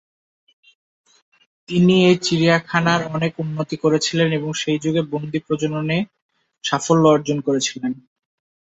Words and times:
তিনি 1.69 1.95
এই 2.05 2.17
চিড়িয়াখানার 2.21 3.01
অনেক 3.07 3.33
উন্নতি 3.39 3.75
করেছিলেন 3.77 4.29
এবং 4.31 4.49
সেই 4.53 4.77
যুগে 4.79 5.01
বন্দী 5.11 5.39
প্রজননে 5.45 5.97
সাফল্য 6.63 7.03
অর্জন 7.07 7.37
করেছিলেন। 7.47 7.91